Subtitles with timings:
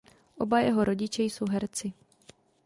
[0.37, 1.93] Oba jeho rodiče jsou herci.